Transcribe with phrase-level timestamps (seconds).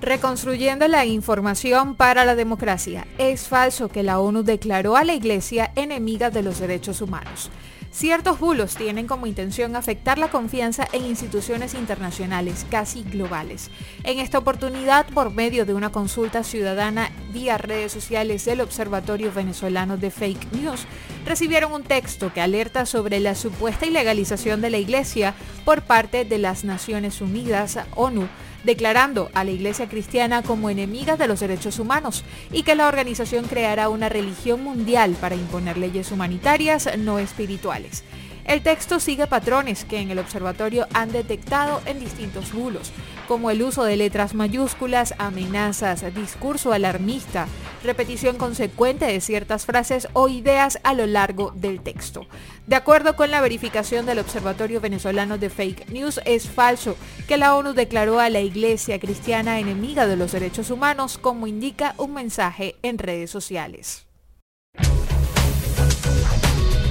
[0.00, 3.06] Reconstruyendo la información para la democracia.
[3.18, 7.50] Es falso que la ONU declaró a la Iglesia enemiga de los derechos humanos.
[7.90, 13.70] Ciertos bulos tienen como intención afectar la confianza en instituciones internacionales casi globales.
[14.04, 19.96] En esta oportunidad, por medio de una consulta ciudadana vía redes sociales del Observatorio Venezolano
[19.96, 20.86] de Fake News,
[21.28, 25.34] recibieron un texto que alerta sobre la supuesta ilegalización de la Iglesia
[25.64, 28.26] por parte de las Naciones Unidas, ONU,
[28.64, 33.46] declarando a la Iglesia cristiana como enemiga de los derechos humanos y que la organización
[33.46, 38.04] creará una religión mundial para imponer leyes humanitarias no espirituales.
[38.48, 42.92] El texto sigue patrones que en el observatorio han detectado en distintos bulos,
[43.28, 47.46] como el uso de letras mayúsculas, amenazas, discurso alarmista,
[47.82, 52.26] repetición consecuente de ciertas frases o ideas a lo largo del texto.
[52.66, 57.54] De acuerdo con la verificación del Observatorio Venezolano de Fake News, es falso que la
[57.54, 62.76] ONU declaró a la Iglesia cristiana enemiga de los derechos humanos, como indica un mensaje
[62.82, 64.07] en redes sociales.